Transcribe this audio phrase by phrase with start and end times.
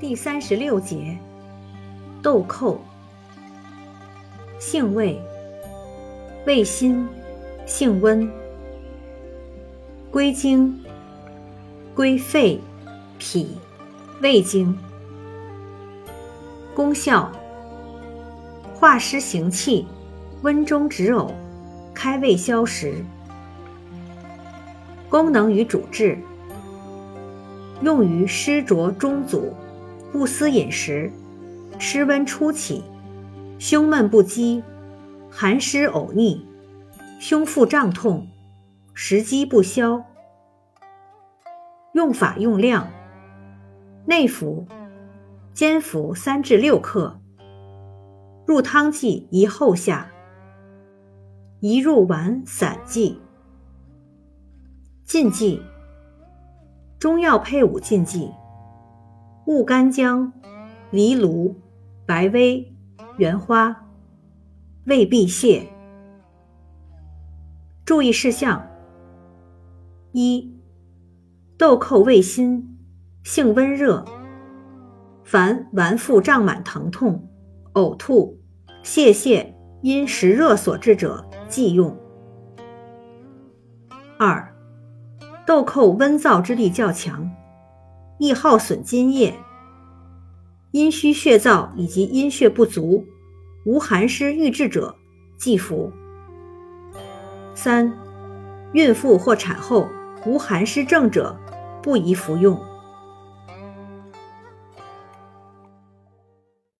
[0.00, 1.18] 第三十六节，
[2.22, 2.78] 豆蔻，
[4.60, 5.20] 性味，
[6.46, 7.08] 味辛，
[7.66, 8.30] 性温，
[10.08, 10.80] 归经，
[11.96, 12.60] 归肺、
[13.18, 13.58] 脾、
[14.20, 14.78] 胃经。
[16.76, 17.32] 功效，
[18.76, 19.84] 化湿行气，
[20.42, 21.32] 温中止呕，
[21.92, 23.04] 开胃消食。
[25.08, 26.16] 功能与主治，
[27.82, 29.52] 用于湿浊中阻。
[30.10, 31.12] 不思饮食，
[31.78, 32.82] 湿温初起，
[33.58, 34.62] 胸闷不饥，
[35.30, 36.44] 寒湿呕逆，
[37.18, 38.26] 胸腹胀痛，
[38.94, 40.02] 食积不消。
[41.92, 42.88] 用法用量：
[44.06, 44.66] 内服，
[45.52, 47.20] 煎服三至六克，
[48.46, 50.10] 入汤剂宜后下，
[51.60, 53.20] 宜入丸散剂。
[55.04, 55.62] 禁忌：
[56.98, 58.30] 中药配伍禁忌。
[59.48, 60.30] 雾干姜、
[60.90, 61.56] 藜芦、
[62.04, 62.70] 白薇、
[63.16, 63.74] 圆花、
[64.84, 65.62] 胃闭泻。
[67.86, 68.62] 注意事项：
[70.12, 70.54] 一、
[71.56, 72.76] 豆蔻味辛，
[73.24, 74.04] 性温热，
[75.24, 77.26] 凡脘腹胀满、疼痛、
[77.72, 78.38] 呕吐、
[78.82, 81.96] 泄泻因食热所致者忌用。
[84.18, 84.54] 二、
[85.46, 87.30] 豆蔻温燥之力较强。
[88.18, 89.34] 易耗损津液，
[90.72, 93.06] 阴虚血燥以及阴血不足、
[93.64, 94.96] 无寒湿郁滞者
[95.36, 95.92] 忌服。
[97.54, 97.92] 三、
[98.72, 99.88] 孕妇或产后
[100.26, 101.38] 无寒湿症者
[101.82, 102.60] 不宜服用。